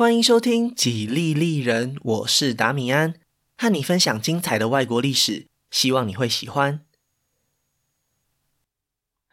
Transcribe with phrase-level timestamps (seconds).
[0.00, 3.16] 欢迎收听《几利利人》，我是达米安，
[3.58, 6.80] 和你分享精彩的外国历史，希望你会喜欢。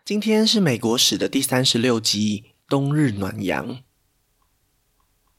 [0.03, 3.75] 今天是美国史的第三十六集《冬日暖阳》，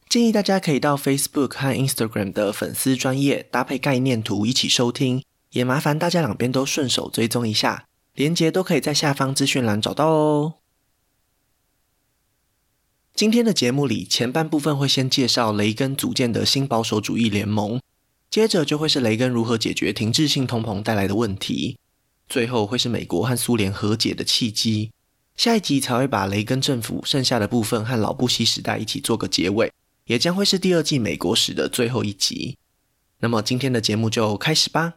[0.08, 7.84] 建议大家可以到 Facebook 和 Instagram 的粉丝专页搭配概念图一起收听，也麻烦大家两边都顺手追踪一下，
[8.14, 10.57] 连结都可以在下方资讯栏找到哦。
[13.19, 17.81] 今天的节目里，前半部分会先介绍雷根组建的新保守主义联盟，
[18.31, 21.76] 接着就会是雷根如何解决停滞性通膨带来的问题，
[22.29, 24.93] 最后会是美国和苏联和解的契机。
[25.35, 29.73] 下一集才会把雷根政府剩下的部分和老布希时代一起做个结尾，
[30.04, 32.56] 也将会是第二季美国史的最后一集。
[33.19, 34.95] 那么今天的节目就开始吧。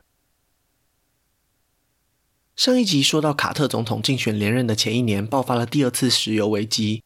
[2.55, 7.01] 上一集说到，卡特总统竞选连任的前一年，爆发了第二次石油危机。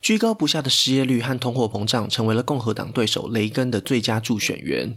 [0.00, 4.96] 居高不下的失业率和通货膨胀成为了共和党对手雷根的最佳助选员。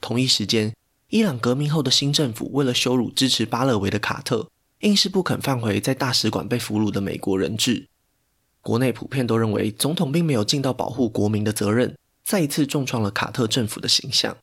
[0.00, 0.74] 同一时间，
[1.08, 4.48] 伊朗革命后的新政府为了羞辱支持巴勒维的卡特，
[4.80, 7.88] 硬是不肯放回在大使馆被俘虏的美国人质。
[8.60, 14.36] 国内普遍都认为总统并没有尽到保护国民的责任，再一次重创了卡特政府的形象。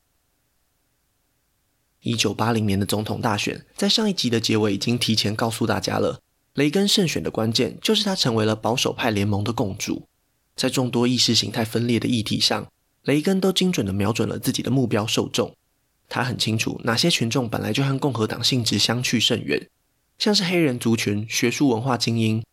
[2.02, 6.22] 一九八零年的总统大选，在上一集的结尾已经提前告诉大家了。
[6.58, 10.08] 雷根胜选的关键就是他成为了保守派联盟的共主，
[10.56, 12.72] 在众多意识形态分裂的议题上，
[13.04, 15.56] 雷根都精准地瞄准了自己的目标受众。
[16.10, 19.70] 他很清楚哪些群众本来就和共和党性质相去甚远，
[20.18, 22.44] 像是黑人族群、学术文化精英，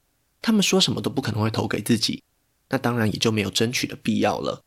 [0.42, 2.22] 他们说什么都不可能会投给自己，
[2.68, 4.62] 那当然也就没有争取的必要了。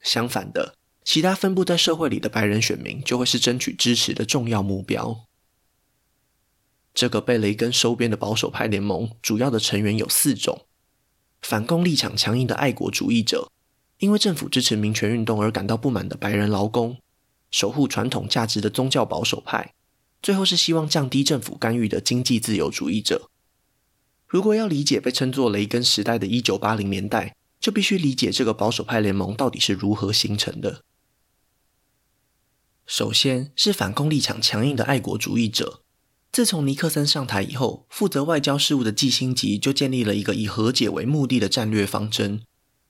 [0.00, 5.26] 相反的，其他分布在社会里的白人选民就会是争取支持的重要目标。
[6.94, 10.64] 这个被雷根收编的保守派联盟，主要的成员有四种：
[11.42, 13.50] 反共立场强硬的爱国主义者，
[13.98, 16.98] 因为政府支持民权运动而感到不满的白人劳工，
[17.50, 19.74] 守护传统价值的宗教保守派，
[20.22, 23.28] 最后是希望降低政府干预的经济自由主义者。
[24.28, 30.84] 如果要理解被称作雷根时代的一九八零年代，就必须理解这个保守派联盟到底是如何形成的。
[32.86, 35.83] 首先是反共立场强硬的爱国主义者。
[36.34, 42.42] 自从尼克森上台以后，负责外交事务的季辛吉就建立了一个以和解为目的的战略方针。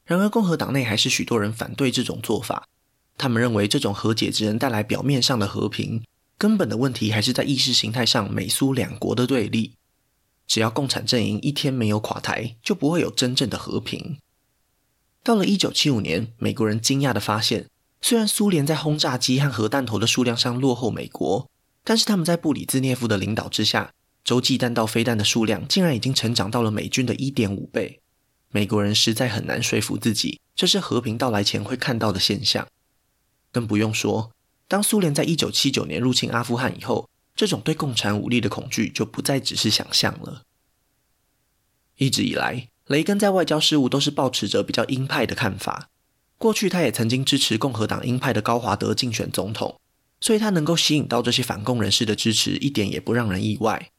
[0.07, 2.67] 然而，共和党内还是许多人反对这种做法。
[3.19, 6.03] 他们认为，这种和解只能带来表面上的和平，
[6.39, 9.75] 根本的问题还是在意识形态上美苏两国的对立。
[10.47, 14.17] 只要共产阵营一天没有垮台，就不会有真正的和平。
[15.23, 17.67] 到了一九七五年，美国人惊讶地发现，
[18.01, 21.51] 虽然苏联在轰炸机和核弹头的数量上落后美国。
[21.85, 23.93] 但是他们在布里兹涅夫的领导之下，
[24.25, 28.01] 洲际弹道飞弹的数量竟然已经成长到了美军的一点五倍。
[28.51, 32.67] 美国人实在很难说服自己，这是和平到来前会看到的现象。
[33.53, 34.33] 更不用说，
[34.67, 40.43] 当苏联在一九七九年入侵阿富汗以后，这种对共产武力的恐惧就不再只是想象了。
[41.99, 45.91] 一直以来，雷根在外交事务都是抱持着比较鹰派的看法。
[46.39, 49.79] 过去他也曾经支持共和党鹰派的高华德竞选总统。
[50.21, 53.91] 所以他能够吸引到这些反共人士的支持，一点也不让人意外。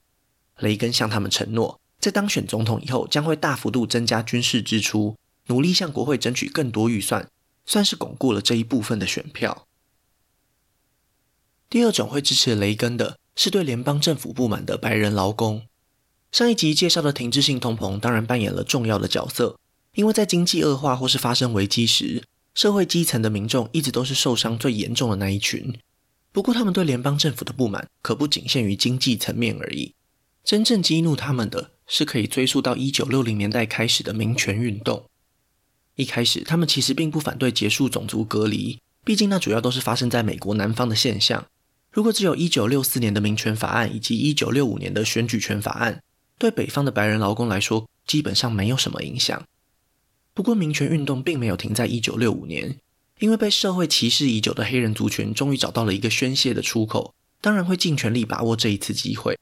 [0.59, 5.18] 雷根向他们承诺，在当选总统以后，将会大幅度增加军事支出，
[5.48, 7.30] 努力向国会争取更多预算，
[7.66, 9.68] 算是巩固了这一部分的选票。
[11.70, 15.64] 第二种会支持雷根的，是对联邦政府不满的白人劳工。
[16.32, 19.59] 上一集介绍的停滞性通膨当然扮演了重要的角色，
[19.94, 25.78] 因为在经济恶化或是发生危机时，社会基层的民众一直都是受伤最严重的那一群。
[26.35, 29.94] 不过，他们对联邦政府的不满可不仅限于经济层面而已。
[30.44, 35.06] 真正激怒他们的是可以追溯到一九六零年代开始的民权运动。
[35.96, 41.47] 一开始，他们其实并不反对结束种族隔离，毕竟那主要都是发生在美国南方的现象。
[41.90, 46.03] 如果只有一九六四年的民权法案以及一九六五年的选举权法案，
[46.38, 49.41] 对北方的白人劳工来说，基本上没有什么影响。
[50.34, 52.78] 不过，民权运动并没有停在一九六五年。
[53.20, 59.40] 因为被社会歧视已久的黑人族群终于找到了一个宣泄的出口，当然会尽全力把握这一次机会。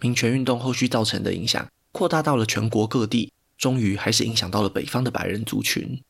[0.00, 6.02] 民权运动后续造成的影响扩大到了全国各地，终于还是影响到了北方的白人族群。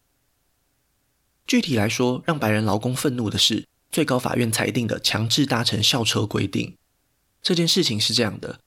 [1.47, 6.75] 具体来说，让白人劳工愤怒的是最高法院裁定的强制搭乘校车规定。
[7.41, 8.59] 这件事情是这样的：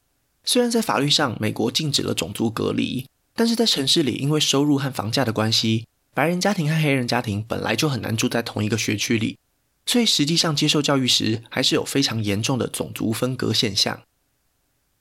[0.45, 3.05] 虽然在法律上美国禁止了种族隔离，
[3.35, 5.85] 但是在城市里因为收入和房价的关系。
[6.13, 9.37] 白人家庭和黑人家庭本来就很难住在同一个学区里，
[9.85, 14.01] 所以实际上接受教育时还是有非常严重的种族分隔现象。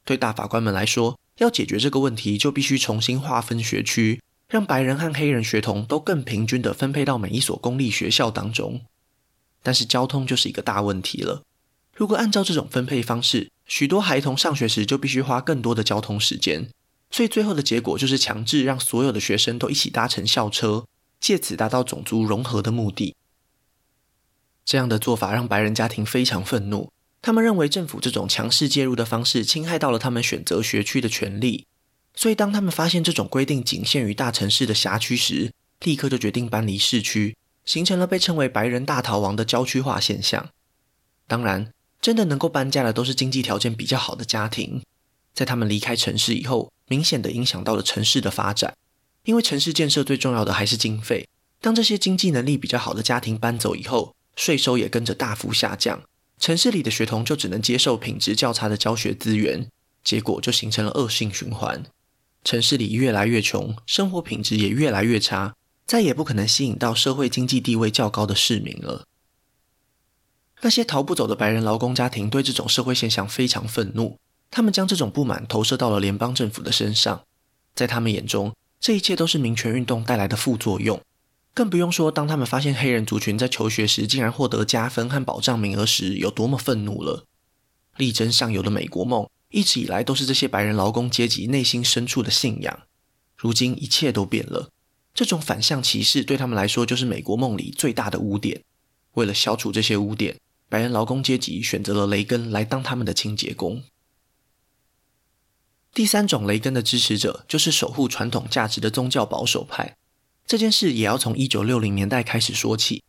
[0.04, 8.82] 对大法官们来说，要解决这个问题，就必须重新划分学区，让白人和黑人学童都更平均地分配到每一所公立学校当中。
[9.62, 11.42] 但是交通就是一个大问题了。
[11.94, 16.68] 如果按照这种分配方式，许多孩童上学时就必须花更多的交通时间，
[17.10, 20.86] 所以最后的结果就是强制让所有的学生都一起搭乘校车，
[21.20, 23.14] 借此达到种族融合的目的。
[24.64, 26.92] 这样的做法让白人家庭非常愤怒，
[27.22, 31.66] 他们认为政府这种强势介入的方式侵害到了他们选择学区的权利，
[32.14, 40.50] 所以当他们发现这种规定仅限于大城市的辖区时，立刻就决定搬离市区，形成了被称为“白人大逃亡”的郊区化现象。
[41.26, 44.82] 当然，真的能够搬家的都是经济条件比较好的家庭，
[45.32, 48.74] 在他们离开城市以后，明显的影响到了城市的发展。
[49.28, 51.28] 因为城市建设最重要的还是经费，
[51.60, 56.02] 当这些经济能力比较好的家庭搬走以后，税收也跟着大幅下降，
[56.38, 59.68] 城市里的学童就只能接受品质较差的教学资源，
[60.02, 61.84] 结果就形成了恶性循环。
[62.42, 65.54] 城市里越来越穷，生活品质也越来越差，
[65.86, 69.04] 再也不可能吸引到社会经济地位较高的市民了。
[70.62, 74.16] 那些逃不走的白人劳工家庭对这种社会现象非常愤怒，
[74.50, 77.24] 他们将这种不满投射到了联邦政府的身上。
[77.74, 81.00] 在他们眼中，这一切都是民权运动带来的副作用。
[81.54, 87.24] 更不用说，当他们发现黑人族群在求学时竟然获得加分和保障名额时，有多么愤怒了。
[87.96, 92.80] 力争上游的美国梦，一直以来都是这些白人劳工阶级内心深处的信仰。
[93.36, 94.70] 如今一切都变了，
[95.12, 98.62] 这种反向歧视对他们来说就是美国梦里最大的污点。
[99.14, 100.36] 为了消除这些污点，
[100.68, 103.82] 白人劳工阶级选择了雷根来当他们的清洁工。
[105.98, 109.96] 第三种雷根的支持者就是守护传统价值的宗教保守派。
[110.46, 113.02] 这件事也要从一九六零年代开始说起。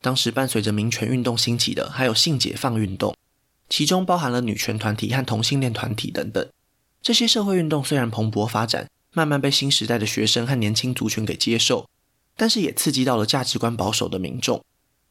[0.00, 3.16] 当时伴随着民权运动兴起的，还有性解放运动，
[3.68, 6.48] 其中包含了女权团体和同性恋团体等等。
[7.02, 11.88] 这些社会运动虽然蓬勃发展，慢慢被新时代的学生和年轻族群给接受，
[12.36, 14.64] 但是也刺激到了价值观保守的民众。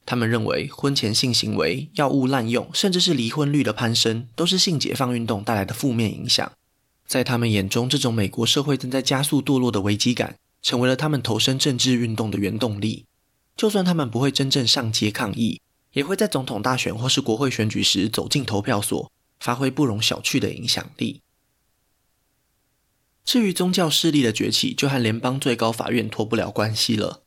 [0.06, 6.50] 他们认为，婚前性行为、药物滥用，甚至是离婚率的攀升，都是性解放运动带来的负面影响。
[7.08, 13.06] 在他们眼中，这种美国社会正在加速堕落的危机感，成为了他们投身政治运动的原动力。
[13.56, 15.62] 就算他们不会真正上街抗议，
[15.94, 19.10] 也会在总统大选或是国会选举时走进投票所，
[19.40, 21.22] 发挥不容小觑的影响力。
[23.24, 27.24] 至于宗教势力的崛起，就和联邦最高法院脱不了关系了。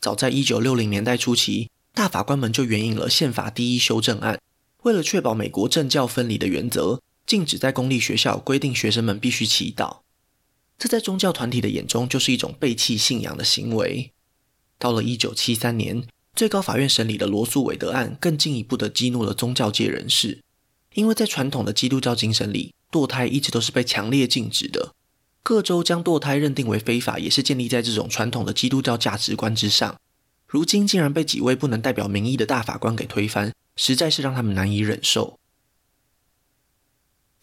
[0.00, 4.40] 早在一九六零年代初期，大法官们就援引了宪法第一修正案，
[4.82, 10.00] 为了确保美国政教分离的原则，禁止在公立学校规定学生们必须祈祷。
[10.78, 14.12] 这在宗教团体的眼中就是一种背弃信仰的行为。
[14.78, 16.04] 到了一九七三年，
[16.34, 20.40] 最高法院审理的罗诉韦德案更进一步的激怒了宗教界人士，
[20.94, 24.92] 因为在传统的基督教精神里，堕胎一直都是被强烈禁止的。
[25.42, 29.96] 各州将堕胎认定为非法，也是建立在这种传统的基督教价值观之上。
[30.46, 35.38] 如今竟然被几位不能代表民意的大法官给推翻，实在是让他们难以忍受。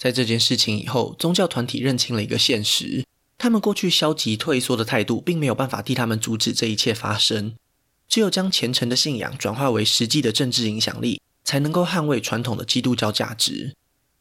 [0.02, 3.06] 在这件事情以后，宗教团体认清了一个现实：
[3.38, 7.54] 他们过去消极退缩的态度，并没有办法替他们阻止这一切发生。
[8.08, 13.76] 只有将虔诚的信仰转化为实际的政治影响力，才能够捍卫传统的基督教价值。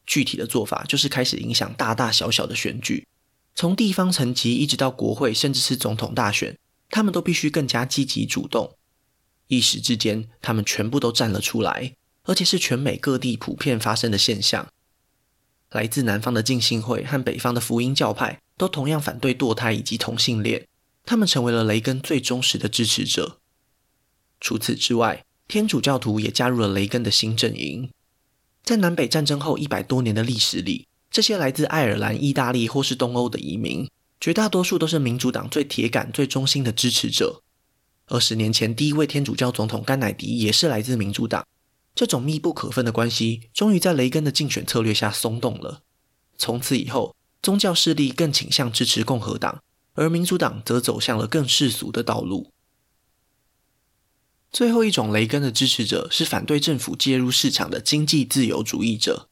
[0.05, 3.07] 具体的做法就是开始影响大大小小的选举，
[3.55, 6.55] 从地方层级一直到国会，甚至是总统大选，
[6.91, 8.75] 他们都必须更加积极主动。
[9.47, 11.95] 一时之间，他们全部都站了出来，
[12.25, 14.67] 而且是全美各地普遍发生的现象。
[15.71, 20.67] 来自南方的浸信会和北方的福音教派都同样反对堕胎以及同性恋，
[21.05, 23.37] 他们成为了雷根最忠实的支持者。
[24.41, 27.89] 除此之外，天主教徒也加入了雷根的新阵营。
[28.63, 37.41] 在南北战争后一百多年的历史里，这些来自爱尔兰、意大利或是东欧的移民，绝大多数都是民主党最铁杆、最忠心的支持者。
[38.07, 41.47] 二十年前，第一位天主教总统甘乃迪也是来自民主党。
[41.93, 45.81] 这种密不可分的关系，终于在雷根的竞选策略下松动了。
[46.37, 49.61] 从此以后，宗教势力更倾向支持共和党，
[49.93, 52.51] 而民主党则走向了更世俗的道路。
[54.51, 59.29] 最后一种雷根的支持者是反对政府介入市场的经济自由主义者。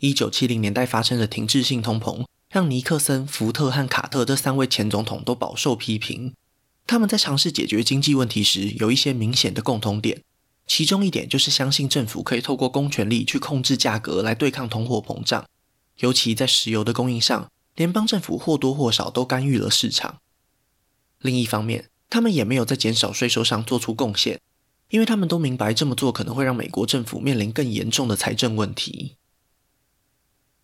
[0.00, 6.34] 一九七零年代发生的停滞性通膨，让尼克森、福特和卡特这三位前总统都饱受批评。
[6.86, 10.22] 他们在尝试解决经济问题时，有一些明显的共同点。
[10.66, 15.44] 其中一点就是相信政府可以透过公权力去控制价格来对抗通货膨胀。
[15.98, 20.18] 尤其在石油的供应上，联邦政府或多或少都干预了市场。
[21.18, 24.40] 另一方面，他们也没有在减少税收上做出贡献，
[24.88, 29.16] 因为他们都明白这么做可能会让美国政府面临更严重的财政问题。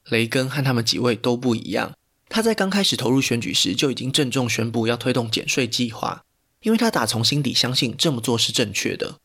[0.08, 1.92] 雷根和他们几位都不一样。
[2.30, 6.22] 他在刚开始投入选举时就已经郑重宣布要推动减税计划，
[6.62, 9.18] 因为他打从心底相信这么做是正确的。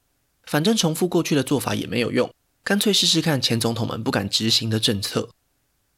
[0.46, 2.34] 反正重复过去的做法也没有用，
[2.64, 5.30] 干脆试试看前总统们不敢执行的政策。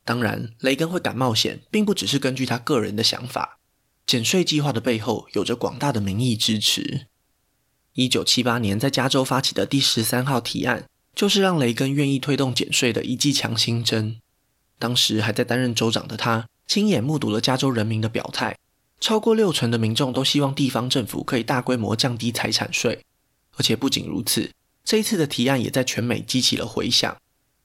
[0.04, 3.60] 当然，雷根会敢冒险，并不只是根据他个人的想法。
[4.06, 7.08] 减税计划的背后有着广大的民意支持。
[7.94, 14.18] 一九七八年在加州发起的第十三号提案，就是让雷根愿意推动减税的一剂强心针。
[14.78, 18.58] 当时还在担任州长的他，亲眼目睹了加州人民的表态，
[19.00, 23.04] 超过六成的民众都希望地方政府可以大规模降低财产税。
[23.56, 24.52] 而且不仅如此，
[24.84, 27.18] 这一次的提案也在全美激起了回响，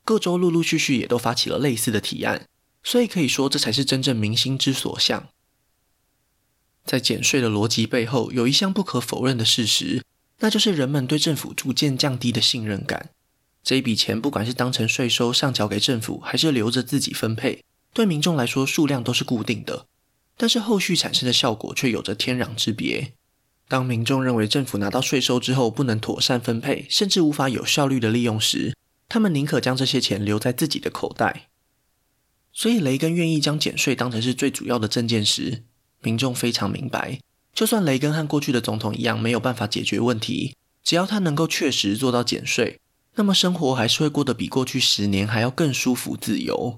[0.04, 2.49] 各州陆陆续续也都发起了类似的提案，
[2.82, 5.28] 所以可以说这才是真正民心之所向。
[6.85, 10.02] 在减税的逻辑背后，有一项不可否认的事实，
[10.38, 13.11] 那就是人们对政府逐渐降低的信任感。
[13.62, 19.87] 这一笔钱，不管是当成税收上缴给政府，还是留着自己分配，对民众来说数量都是固定的，
[20.38, 23.12] 但是后续产生的效果却有着天壤之别。
[23.70, 28.76] 当民众认为政府拿到税收之后不能妥善分配，甚至无法有效率的利用时，
[29.08, 31.48] 他们宁可将这些钱留在自己的口袋。
[32.52, 35.62] 所以，雷根愿意将减税当成是最主要的政见时，
[36.00, 37.20] 民众非常明白，
[37.54, 42.80] 就算雷根和过去的总统一样没有办法解决问题，只要他能够确实做到减税，
[43.14, 46.76] 那么生活还是会过得比过去十年还要更舒服自由。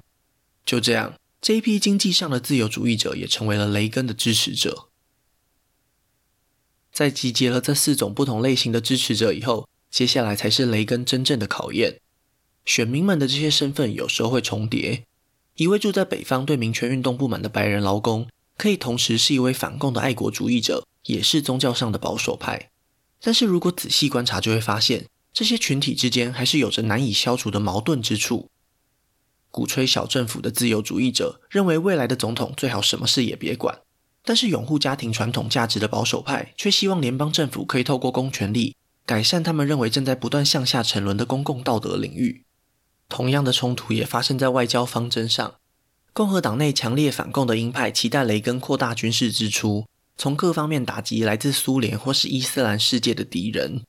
[0.67, 4.91] 就这样，这一批经济上的自由主义者也成为了雷根的支持者。
[6.93, 12.01] 在集结了这四种不同类型的支持者以后，接下来才是雷根真正的考验。
[12.65, 15.05] 选民们的这些身份有时候会重叠，
[15.57, 18.29] 一位住在北方对民权运动不满的白人劳工。
[18.59, 22.71] 可以同时是一位反共的爱国主义者，也是宗教上的保守派。
[23.21, 28.51] 但是如果仔细观察，就会发现这些群体之间还是有着难以消除的矛盾之处。
[29.51, 33.81] 鼓吹小政府的自由主义者认为未来的总统最好什么事也别管，
[34.25, 42.45] 但是拥护家庭传统价值的保守派却希望联邦政府可以透过公权力改善他们认为正在不断向下沉沦的公共道德领域。
[43.09, 45.55] 同样的冲突也发生在外交方针上。
[46.15, 49.87] 共和党内强烈反共的鹰派期待雷根扩大军事支出，
[50.17, 53.83] 从各方面打击来自苏联或是伊斯兰世界的敌人。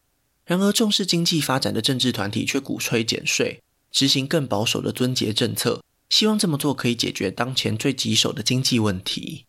[0.45, 3.61] 然而，重视经济发展的政治团体却鼓吹减税，
[3.91, 9.45] 执行更保守的尊节政策，希望这么做可以解决当前最棘手的经济问题。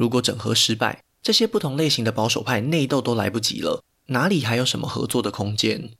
[0.00, 5.90] 如果整合失败，这些不同类型的保守派内斗都来不及了，哪里还有什么合作的空间？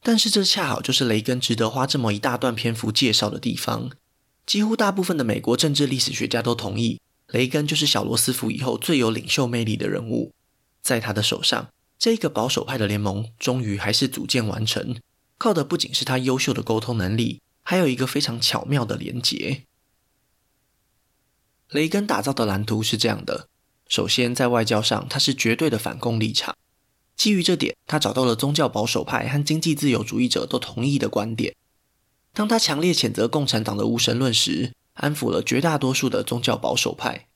[0.00, 3.90] 但是，这恰好就是雷根值得花这么一大段篇幅介绍的地方。
[4.46, 7.00] 几乎大部分的美国政治历史学家都同意，
[7.32, 10.32] 雷根就是小罗斯福以后最有领袖魅力的人物。
[10.80, 14.94] 在他的手上，这个保守派的联盟终于还是组建完成，
[15.36, 19.64] 靠的不仅是他优秀的沟通能力，还有一个非常巧妙的连结。
[21.70, 23.48] 雷根打造的蓝图是这样的：
[23.88, 26.56] 首先，在外交上，他是绝对的反共立场。
[27.16, 31.54] 基于这点，他找到了宗教保守派和经济自由主义者都同意的观点。
[32.32, 37.26] 当他强烈谴责共产党的无神论时，安抚了绝大多数的宗教保守派。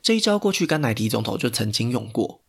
[0.00, 2.40] 这一招过去甘乃迪总统就曾经用过。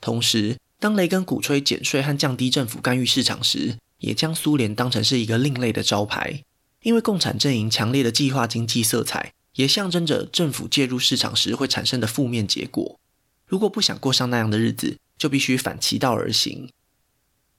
[0.00, 6.42] 同时，当雷根鼓吹减税和降低政府干预市场时，也将苏联当成是一个另类的招牌。
[6.82, 12.98] 因为共产阵营强烈的计划经济色彩，也象征着政府介入市场时会产生的负面结果。
[13.46, 16.70] 如果不想过上那样的日子，就必须反其道而行。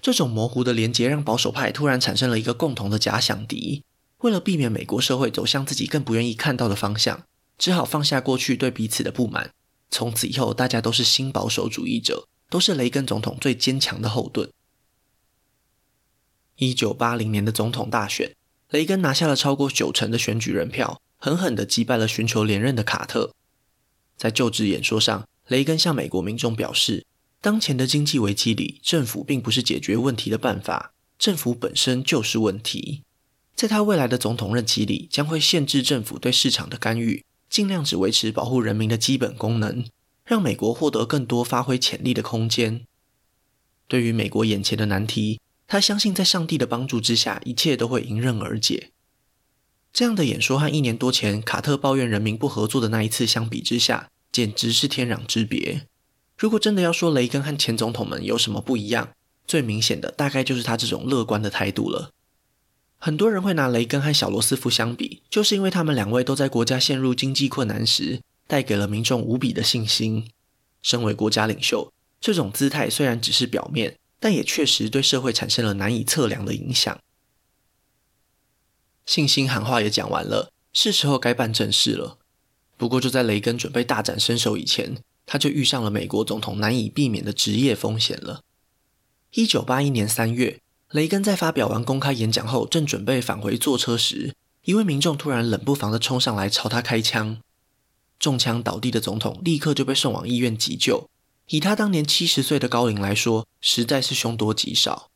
[0.02, 3.84] 这种模糊的连结让保守派突然产生了一个共同的假想敌。
[4.20, 7.24] 为了避免美国社会走向自己更不愿意看到的方向，
[7.58, 9.52] 只好放下过去对彼此的不满。
[9.90, 14.52] 从此以后，大家都是新保守主义者，都是雷根总统最坚强的后盾。
[16.58, 18.36] 一九八零年的总统大选，
[18.70, 23.34] 雷根拿下了超过九成的选举人票，狠狠地击败了寻求连任的卡特。
[24.16, 27.06] 在就职演说上，雷根向美国民众表示。
[27.40, 33.04] 当前的经济危机里，政府并不是解决问题的办法，政府本身就是问题。
[33.56, 39.86] 在他未来的总统任期里，将会限制政府对市场的干预，尽量只维持保护人民的基本功能，
[40.26, 42.86] 让美国获得更多发挥潜力的空间。
[43.88, 48.90] 对于美国眼前的难题，他相信在上帝的帮助之下，一切都会迎刃而解。
[49.94, 55.88] 这样的演说和一年多前卡特抱怨人民不合作的那一次相比之下，简直是天壤之别。
[56.38, 59.10] 如果真的要说雷根和前总统们有什么不一样，
[59.48, 62.12] 最明显的大概就是他这种乐观的态度了。
[63.00, 70.28] 很多人会拿雷根和小罗斯福相比，就是因为他们两位都在国家陷入经济困难时，带给了民众无比的信心。
[70.82, 71.92] 身为国家领袖，
[72.22, 77.00] 这种姿态虽然只是表面，但也确实对社会产生了难以测量的影响。
[79.08, 82.20] 信心喊话也讲完了，是时候该办正事了。
[82.78, 88.42] 不过就在雷根准备大展身手以前，他就遇上了美国总统难以避免的职业风险了。
[89.32, 90.60] 一九八一年三月，
[90.92, 94.36] 雷根在发表完公开演讲后，正准备返回坐车时，
[94.66, 97.38] 一位民众突然冷不防地冲上来朝他开枪，
[98.20, 101.10] 中枪倒地的总统立刻就被送往医院急救。
[101.48, 105.10] 以他当年七十岁的高龄来说，实在是凶多吉少。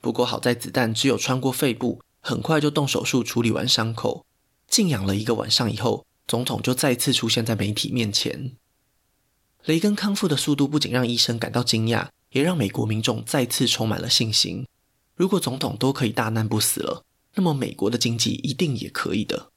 [0.00, 4.24] 不过好在子弹只有穿过肺部，很快就动手术处理完伤口。
[4.66, 8.52] 静养了一个晚上以后，总统就再次出现在媒体面前。
[9.64, 14.66] 雷根康复的速度不仅让医生感到惊讶，也让美国民众再次充满了信心。
[15.14, 19.50] 如果总统都可以大难不死了，那么美国的经济一定也可以的。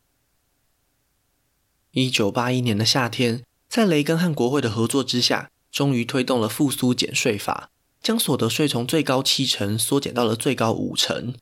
[1.91, 7.69] 一九八一年的夏天，在雷根和国会的合作之下，终于推动了复苏减税法，
[8.01, 11.35] 将所得税从最高七成缩减到了最高五成。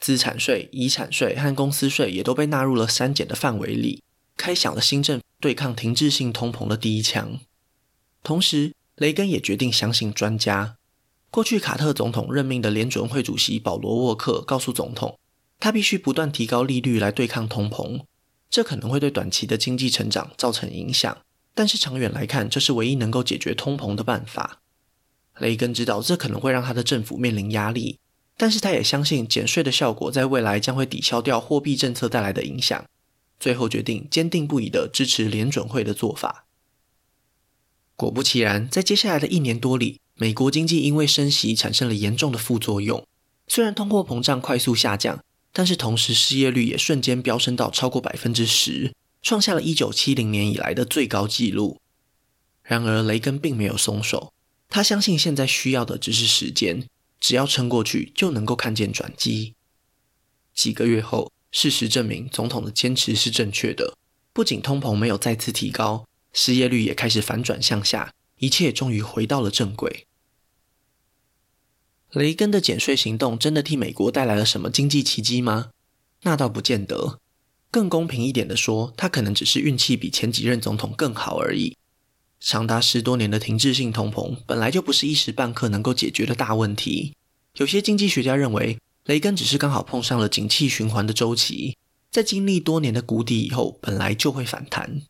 [0.00, 4.02] 资产税、遗产税和公司税也都被纳入了删减的范围里，
[4.36, 7.38] 开响了新政府对抗停滞性通膨的第一枪。
[8.22, 10.76] 同时，雷根也决定相信专家。
[11.30, 15.16] 过去卡特总统任命的联准会主席保罗沃克告诉总统，
[15.60, 18.00] 他必须不断提高利率来对抗通膨，
[18.50, 21.18] 这可能会对短期的经济成长造成影响，
[21.54, 24.60] 但是长远来看，这是唯一能够解决通膨的办法。
[25.38, 27.99] 雷根知道这可能会让他的政府面临压力。
[28.40, 32.86] 但是他也相信减税的效果在未来将会抵消掉货币政策带来的影响，
[33.38, 36.46] 最后决定坚定不移地支持联准会的做法。
[37.96, 43.06] 果不其然，在接下来的一年多里，美国经济因为升息产生了严重的副作用。
[43.46, 51.78] 虽然通货膨胀快速下降，但是同时失业率也瞬间飙升到超过百分之十，创下了一九七零年以来的最高纪录。
[52.62, 54.32] 然而，雷根并没有松手，
[54.70, 56.86] 他相信现在需要的只是时间。
[57.20, 59.54] 只要撑过去，就能够看见转机。
[60.54, 63.96] 几个月后，事实证明总统的坚持是正确的。
[64.32, 70.06] 不仅通膨没有再次提高，失业率也开始反转向下，一切终于回到了正轨。
[72.12, 75.70] 雷根的减税行动真的替美国带来了什么经济奇迹吗？
[76.22, 77.20] 那倒不见得。
[77.70, 81.76] 更公平一点的说，他可能只是运气比前几任总统更好而已。
[82.40, 87.14] 长达十多年的停滞性通膨本来就不是一时半刻能够解决的大问题。
[87.56, 91.76] 有些经济学家认为，雷根只是刚好碰上了景气循环的周期，
[92.10, 95.02] 在经历多年的谷底以后，本来就会反弹。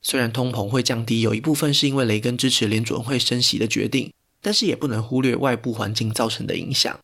[0.00, 6.98] 虽然通膨会降低，有一部分是因为雷根支持联准会升息的决定，但是也不能忽略外部环境造成的影响。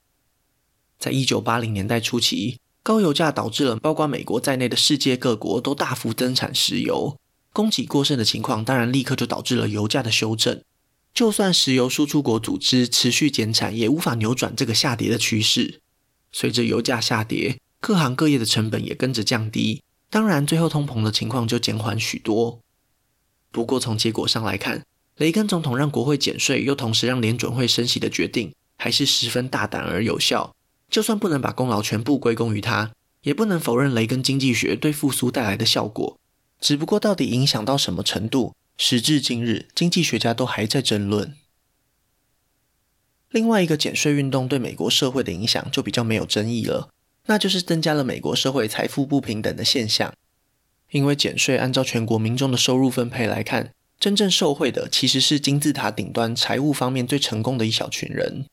[0.99, 7.17] 在一九八零年代初期，高油价导致了包括美国在内的世界各国都大幅增产石油。
[7.53, 10.63] 供给过剩的情况，当然立刻就导致了油价的修正。
[11.15, 15.81] 就算石油输出国组织持续减产，也无法扭转这个下跌的趋势。
[16.31, 22.61] 随着油价下跌，各行各业的成本也跟着降低，当然最后通膨的情况就减缓许多。
[23.51, 24.85] 不过从结果上来看，
[25.17, 30.55] 雷根总统让国会减税，又同时让联准会升息的决定，还是十分大胆而有效。
[30.89, 36.19] 就算不能把功劳全部归功于他，也不能否认雷根经济学对复苏带来的效果。
[36.61, 38.55] 只不过，到底影响到什么程度？
[38.77, 41.35] 时至今日，经济学家都还在争论。
[43.31, 46.90] 另外一个减税运动对美国社会的影响就比较没有争议了，
[47.27, 50.12] 那就是增加了美国社会财富不平等的现象。
[50.90, 58.47] 因为减税按照全国民众的收入分配来看，真正受惠的其实是金字塔顶端财务方面最成功的一小群人。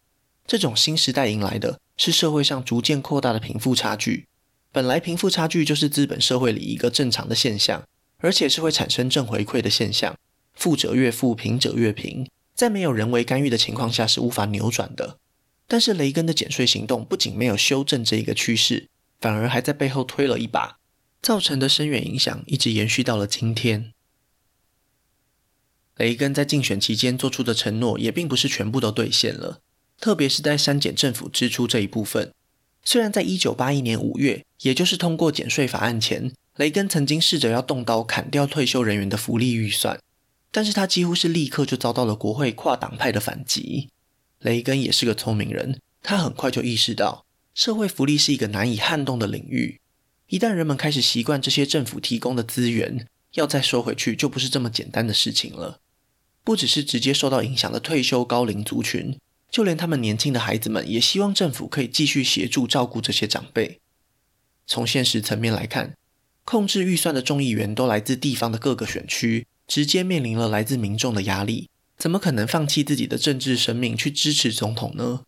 [0.45, 4.27] 这种新时代迎来的是社会上逐渐扩大的贫富差距。
[4.71, 7.83] 本来贫富差距就是资本社会里一个正常的现象。
[8.17, 10.17] 而且是会产生正回馈的现象，
[10.54, 15.17] 富者越富，贫者越贫，在没有人为干预的情况下是无法扭转的。
[15.67, 18.88] 但是雷根的减税行动不仅没有修正这一个趋势，
[19.19, 20.78] 反而还在背后推了一把，
[21.21, 23.91] 造成的深远影响一直延续到了今天。
[25.97, 29.62] 雷根在竞选期间做出的承诺也并不是全部都兑现了，
[29.99, 32.32] 特别是在删减政府支出这一部分。
[32.84, 39.99] 虽然在一九八一年五月，也就是通过减税法案前，雷根曾经试着要动刀砍掉退休人员的福利预算，
[40.51, 43.89] 但是他几乎是立刻就遭到了国会跨党派的反击。
[44.39, 49.81] 雷根也是个聪明人，他很快就意识到，社会福利是一个难以撼动的领域。
[50.27, 55.81] 一旦人们开始习惯这些政府提供的资源，要再收回去就不是这么简单的事情了。
[56.43, 59.19] 不只是直接受到影响的退休高龄族群，
[59.51, 63.79] 就连他们年轻的孩子们也希望政府可以继续协助照顾这些长辈。
[64.65, 65.95] 从现实层面来看，
[66.45, 75.21] 控制预算的众议员都来自地方的各个选区，直接面临了来自民众的压力，怎么可能放弃自己的政治生命去支持总统呢？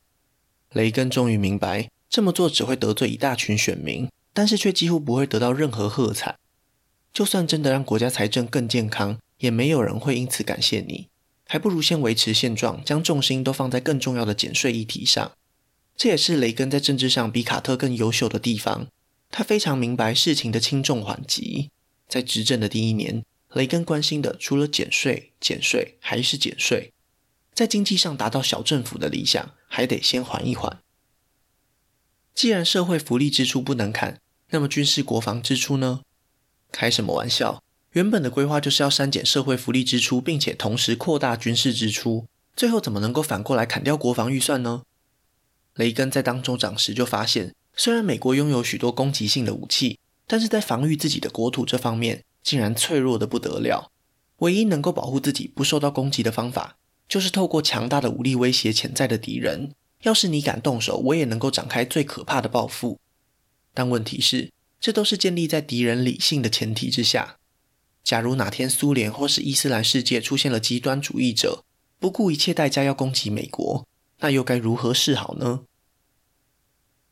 [0.73, 6.37] 雷根终于明白，这么做只会得罪一大群选民，但是却几乎不会得到任何喝彩。
[7.11, 11.07] 就算真的让国家财政更健康，也没有人会因此感谢你，
[11.47, 15.31] 还不如先维持现状，将重心都放在更重要的减税议题上。
[15.95, 18.87] 这也是雷根在政治上比卡特更优秀的地方。
[19.29, 21.69] 他非常明白事情的轻重缓急。
[22.07, 26.93] 在执政的第一年，雷根关心的除了减税、减税还是减税。
[27.53, 30.79] 在经济上达到小政府的理想，还得先缓一缓。
[32.33, 36.01] 既然社会福利支出不能砍，那么军事国防支出呢？
[36.71, 37.63] 开什么玩笑！
[37.93, 44.83] 原本的规划就是要删减社会福利支出，并且同时扩大军事支出，最后怎么能够反过来砍掉国防预算呢？
[45.73, 53.91] 雷根在当州长时就发现，虽然美国拥有许多攻击性的武器，但是在防御自己的国土这方面，竟然脆弱得不得了。
[54.37, 59.71] 唯一能够保护自己不受到攻击的方法，就是透过强大的武力威胁潜在的敌人。
[60.01, 62.99] 要是你敢动手，我也能够展开最可怕的报复。
[63.75, 67.37] 但问题是，这都是建立在敌人理性的前提之下。
[68.03, 71.63] 假如哪天苏联或是伊斯兰世界出现了极端主义者，
[71.99, 73.85] 不顾一切代价要攻击美国，
[74.19, 75.61] 那又该如何是好呢？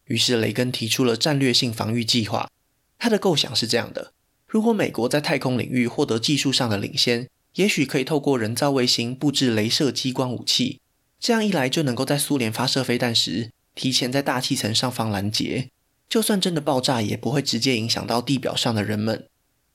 [0.06, 2.50] 于是雷根提出了战略性防御计划。
[2.98, 4.13] 他的构想是这样的：
[4.48, 10.80] 如果美国在太空领域获得技术上的领先，也许可以透过人造卫星布置镭射激光武器，
[11.20, 15.70] 这样一来就能够在苏联发射飞弹时，提前在大气层上方拦截，
[16.08, 19.28] 就算真的爆炸，也不会直接影响到地表上的人们，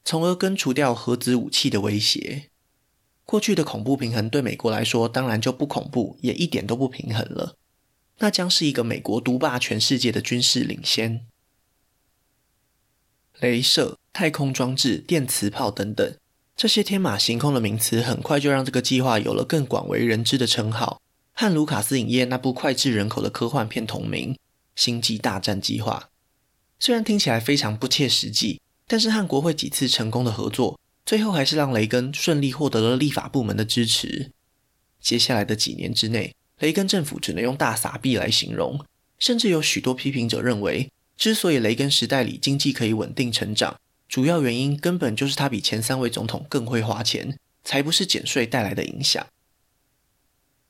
[0.05, 2.45] 从而根除掉核子武器的威胁。
[3.25, 7.57] 过去的恐怖平衡对美国来说，当然就不恐怖，也一点都不平衡了。
[8.21, 11.27] 那将是一个美国独霸全世界的军事领先。
[13.41, 16.17] 镭射、太空装置、电磁炮等等，
[16.55, 21.01] 这些天马行空的名词，很快就让这个计划有了更广为人知的称号，
[21.33, 24.35] 和卢卡斯影业那部脍炙人口的科幻片同名
[24.77, 26.09] 《星际大战计划》。
[26.79, 34.31] 虽然听起来非常不切实际，但是和国会几次成功的合作，最后还是让雷根顺利获得了立法部门的支持。
[35.01, 38.85] 接下来的几年之内，雷根政府只能用大撒币来形容，
[39.19, 49.27] 甚至有许多批评者认为，之所以雷根时代里经济可以稳定成长，主要原因根本就是他比前三位总统更会花钱，才不是减税带来的影响。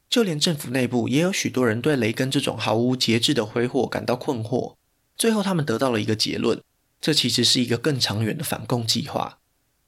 [0.08, 4.74] 就连政府内部也有许多人对雷根这种毫无节制的挥霍感到困惑。
[5.16, 6.60] 最后，他们得到了一个结论：
[7.00, 9.38] 这其实是一个更长远的反共计划。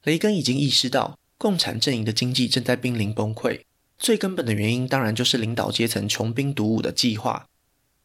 [0.03, 3.61] 雷根已经意识到，共产阵营的经济正在濒临崩溃。
[4.03, 7.47] 最根本的原因，当然就是领导阶层穷兵黩武的计划。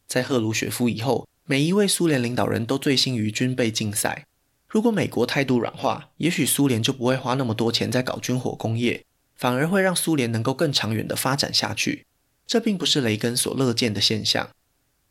[0.07, 4.25] 在赫鲁雪夫以后，每一位苏联领导人都醉心于军备竞赛。
[4.69, 9.03] 如果美国态度软化，也许苏联就不会花那么多钱在搞军火工业，
[9.35, 12.05] 反而会让苏联能够更长远的发展下去。
[12.47, 14.51] 这并不是雷根所乐见的现象，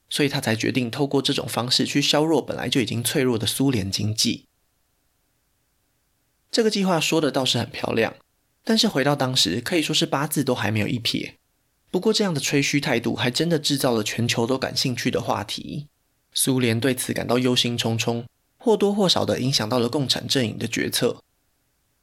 [0.09, 4.47] 所以他才决定透过这种方式去削弱本来就已经脆弱的苏联经济。
[6.51, 8.15] 这个计划说的倒是很漂亮。
[8.69, 11.37] 但是回到当时，可以说是八字都还没有一撇。
[11.91, 15.87] 不过这样的吹嘘态度，还真的制造了全球都感兴趣的话题。
[16.35, 18.27] 苏联对此感到忧心忡忡，
[18.59, 21.23] 或多或少地影响到了共产阵营的决策。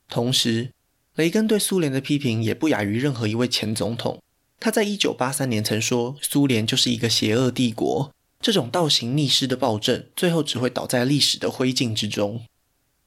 [0.10, 0.72] 同时，
[1.14, 4.20] 雷根对苏联的批评也不亚于任何一位前总统。
[4.60, 12.44] 他在一九八三年曾说：“苏联就是一个邪恶帝国，这种倒行逆施的暴政，最后只会倒在历史的灰烬之中。”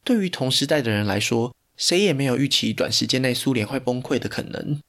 [0.05, 4.81] 对于同时代的人来说，谁也没有预期短时间内苏联会崩溃的可能。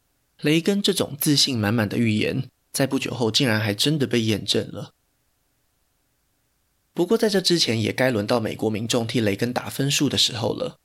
[0.42, 4.94] 雷根这种自信满满的预言，在不久后竟然还真的被验证了。
[6.94, 10.80] 不过在这之前，也该轮到美国民众替雷根打分数的时候了。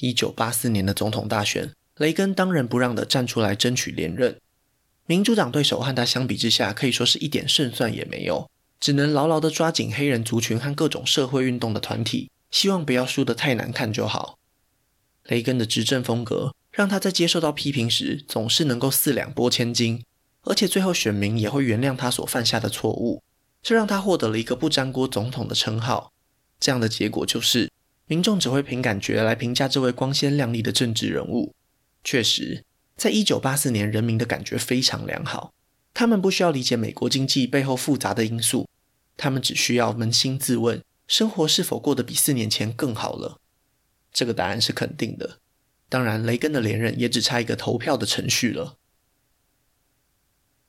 [0.00, 4.38] 一九八四年的总统大选，雷根当仁不让地站出来争取连任。
[5.06, 14.38] 民主党对手和他相比之下，可以说是一点胜算也没有，只能牢牢地抓紧黑人族群和各种社会运动的团体，希望不要输得太难看就好。
[15.28, 20.04] 雷根的执政风格让他在接受到批评时总是能够四两拨千斤，
[20.42, 23.22] 而且最后选民也会原谅他所犯下的错误，
[23.62, 26.12] 这让他获得了一个“不粘锅总统”的称号。
[26.58, 27.70] 这样的结果就是，
[28.06, 31.54] 民众只会凭感觉来评价这位光鲜亮丽的政治人物。
[32.02, 32.64] 确实，
[32.96, 35.52] 在一九八四年，人民的感觉非常良好，
[35.92, 38.68] 他们不需要理解美国经济背后复杂的因素，
[39.16, 43.38] 他们只需要扪心自问：生活是否过得比四年前更好了？
[44.12, 45.38] 这个答案是肯定的。
[45.88, 48.76] 当然，雷根的连任也只差一个投票的程序了。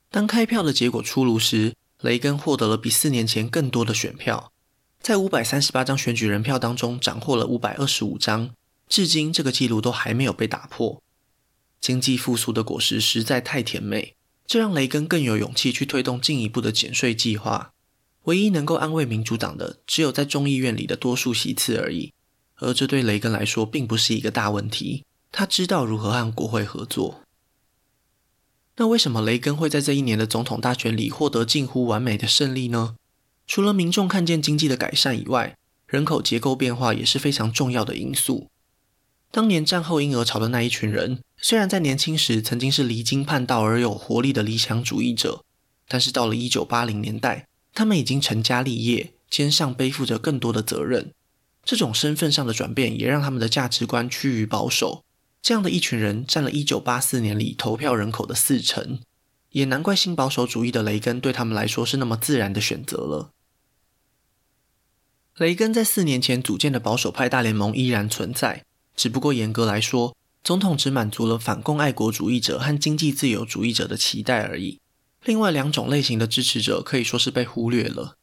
[0.10, 4.52] 当开票的结果出炉时，雷根获得了比四年前更多的选票，
[5.00, 8.54] 在五百三十八张选举人票当中，斩获了五百二十五张，
[8.88, 11.02] 至今这个记录都还没有被打破。
[11.80, 17.74] 经济复苏的果实实在太甜美，这让雷根更有勇气去推动进一步的减税计划。
[18.24, 22.14] 唯一能够安慰民主党的，只有在众议院里的多数席次而已。
[22.64, 25.04] 而这对雷根来说并不是一个大问题。
[25.32, 27.22] 他知道如何和国会合作。
[28.78, 32.96] 那为什么雷根会在这一年的总统大选里获得近乎完美的胜利呢？
[33.46, 38.48] 除了民众看见经济的改善以外，人口结构变化也是非常重要的因素。
[39.30, 45.44] 当年战后婴儿潮的那一群人，虽然在年轻时曾经是离经叛道而有活力的理想主义者，
[45.88, 51.12] 但是到了一九八零年代，他们已经成家立业，肩上背负着更多的责任。
[51.64, 55.04] 这种身份上的转变，也让他们的价值观趋于保守。
[55.42, 59.00] 这样的一群人占了一九八四年里投票人口的四成，
[59.52, 63.32] 也难怪新保守主义的雷根对他们来说是那么自然的选择了。
[65.38, 68.64] 雷根在四年前组建的保守派大联盟依然存在，
[68.96, 74.80] 只不过严格来说，总统只满足了反共爱国主义者和经济自由主义者的期待而已。
[75.26, 78.18] 另外两种类型的支持者可以说是被忽略了。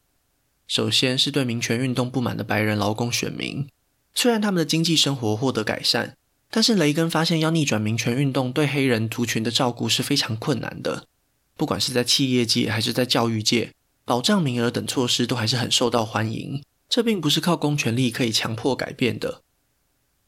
[0.71, 3.67] 首先是对民权运动不满的白人劳工选民，
[4.15, 6.17] 虽然他们的经济生活获得改善。
[6.49, 11.09] 但是雷根发现，要逆转民权运动对黑人族群的照顾是非常困难的。
[11.57, 13.73] 不管是在企业界还是在教育界，
[14.05, 16.63] 保障名额等措施都还是很受到欢迎。
[16.89, 19.43] 这并不是靠公权力可以强迫改变的。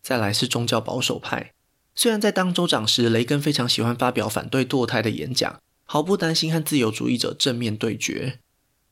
[0.03, 1.53] 再来是宗教保守派，
[1.95, 8.41] 虽然在当州长时，雷根非常喜欢发表反对堕胎的演讲，毫不担心和自由主义者正面对决，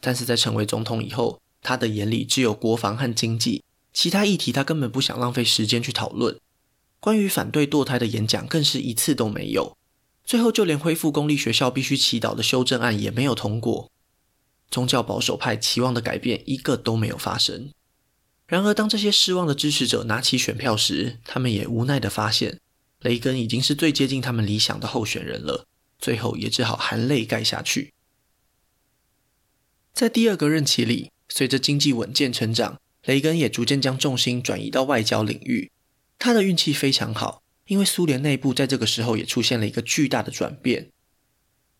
[0.00, 6.38] 但是在成为总统以后，他的眼里只有国防和经济，其他议题他根本不想浪费时间去讨论。
[6.98, 9.76] 关于反对堕胎的演讲更是一次都没有，
[10.24, 13.90] 最后就连恢复公立学校必须祈祷的修正案也没有通过。
[14.70, 17.70] 宗教保守派期望的改变一个都没有发生。
[18.46, 22.58] 然而，当这些失望的支持者拿起选票时，他们也无奈地发现，
[23.00, 25.66] 雷根已经是最接近他们理想的候选人了。
[25.98, 27.92] 最后也只好含泪盖下去。
[29.92, 35.70] 在第二个任期里，随着经济稳健成长，雷根也逐渐将重心转移到外交领域。
[36.18, 40.88] 他的运气非常好，因为苏联内部在这个时候也出现了一个巨大的转变。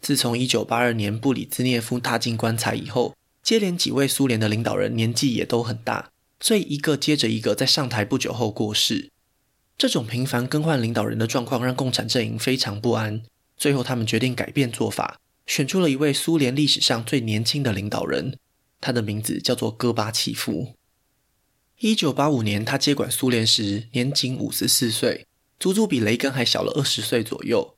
[0.01, 9.11] 自从1982年布里兹涅夫踏进棺材以后，接连几位苏联的领导人年纪也都很大，所以一个接着一个在上台不久后过世。
[9.77, 13.23] 这种频繁更换领导人的状况让共产阵营非常不安。
[13.57, 18.39] 最后，他们决定改变做法，选出了一位苏联历史上最年轻的领导人，
[18.81, 20.75] 他的名字叫做戈巴契夫。
[21.79, 25.27] 一九八五年，他接管苏联时年仅五十四岁，
[25.59, 27.77] 足足比雷根还小了二十岁左右。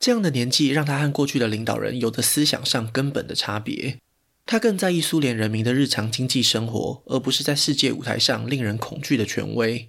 [0.00, 3.98] 这样的年纪让他和过去的领导人有着思想上根本的差别。
[4.44, 9.88] 他更在意苏联人民的日常经济生活，而不是在世界舞台上令人恐惧的权威。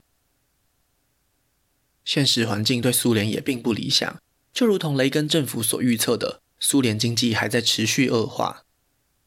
[2.05, 4.21] 现实环境对苏联也并不理想，
[4.53, 8.63] 就如同雷根政府所预测的，苏联经济还在持续恶化，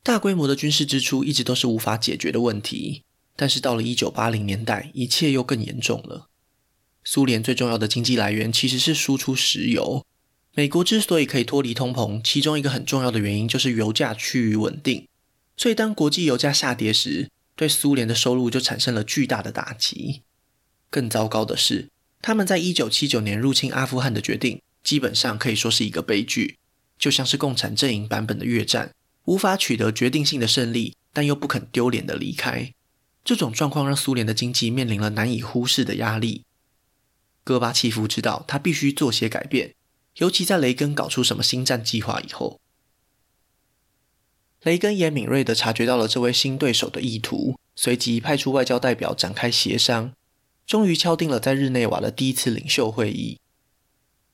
[0.02, 3.04] 大规模的军事支出一直都是无法解决的问题。
[3.36, 6.28] 但是到了一九八零年代，一切又更严重了。
[7.04, 10.04] 苏联最重要的经济来源其实是输出石油。
[10.56, 15.06] 美国之所以可以脱离通膨，其中一个很重要的原因就是油价趋于稳定。
[15.56, 20.22] 所以当国际油价下跌时，对苏联的收入就产生了巨大的打击。
[20.90, 21.88] 更糟糕的是，
[22.20, 26.58] 他们在一九七九年入侵阿富汗的决定，基本上可以说是一个悲剧，
[26.98, 28.92] 就像是共产阵营版本的越战，
[29.24, 32.72] 无法取得决定性的胜利，但又不肯丢脸的离开。
[33.24, 36.44] 这种状况让苏联的经济面临了难以忽视的压力。
[37.44, 39.74] 戈巴契夫知道他必须做些改变，
[40.16, 42.60] 尤其在雷根搞出什么新战计划以后，
[44.62, 50.12] 雷根也敏锐地察觉到了这位新对手的意图，随即派出外交代表展开协商，
[50.66, 53.38] 终于敲定了在日内瓦的第一次领袖会议。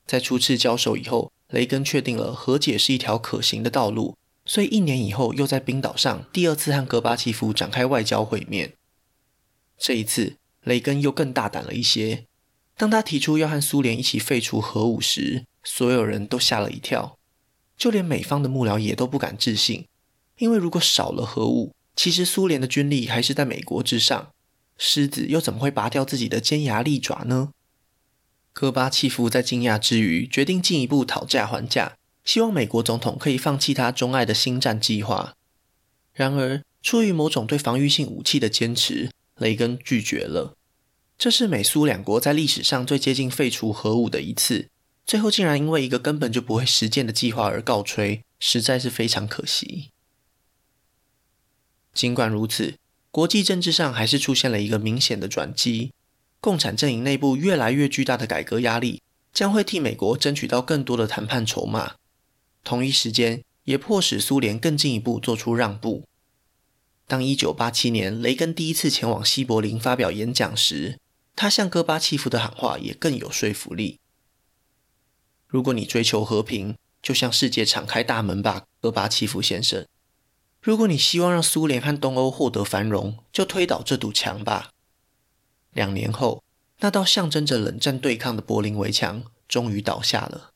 [0.05, 8.73] 在初次交手以后，雷根确定了和解是一条可行的道路，所以一年以后又在冰岛上第二次和戈巴契夫展开外交会面。
[9.77, 12.25] 这一次，雷根又更大胆了一些。
[12.77, 17.17] 当他提出要和苏联一起废除核武时，所有人都吓了一跳，
[17.77, 19.85] 就连美方的幕僚也都不敢置信。
[20.37, 24.29] 因为如果少了核武，其实苏联的军力还是在美国之上，
[24.77, 27.51] 狮子又怎么会拔掉自己的尖牙利爪呢？
[28.55, 35.33] 戈巴契夫在惊讶之余，决定进一步讨价还价，希望美国总统可以放弃他钟爱的星战计划。
[36.13, 40.55] 然而，出于某种对防御性武器的坚持，雷根拒绝了，
[41.17, 44.69] 这是美苏两国在历史上最接近废除核武的一次，
[45.05, 49.89] 最后竟然因为一个根本就不会实践的计划而告吹，实在是非常可惜。
[51.93, 52.75] 尽管如此，
[53.11, 55.91] 国际政治上还是出现了一个明显的转机，
[56.45, 59.01] 共产阵营内部越来越巨大的改革压力，
[59.33, 61.95] 将会替美国争取到更多的谈判筹码，
[62.63, 66.03] 同一时间也迫使苏联更进一步做出让步。
[67.07, 70.99] 当一九八七年雷根第一次前往西柏林发表演讲时，
[71.35, 73.99] 他向戈巴契夫的喊话也更有说服力。
[75.47, 79.83] 如果你追求和平，就向世界敞开大门吧，戈巴契夫先生。
[80.61, 84.69] 如果你希望让苏联和东欧获得繁荣，就推倒这堵墙吧。
[85.75, 86.41] 两年后，
[86.79, 90.51] 那道象征着冷战对抗的柏林围墙终于倒下了。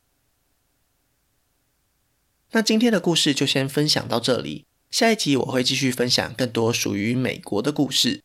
[2.51, 8.23] 那今天的故事就先分享到这里，下一集我会继续分享更多属于美国的故事。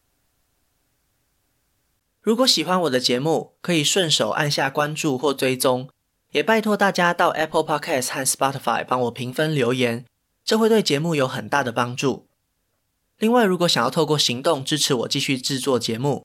[2.22, 5.90] 如果喜欢我的节目，可以顺手按下关注或追踪，
[6.30, 10.06] 也拜托大家到 Apple Podcast 和 Spotify 帮我评分留言，
[10.44, 12.28] 这会对节目有很大的帮助。
[13.18, 16.24] 另外，如果想要透过行动支持我继续制作节目，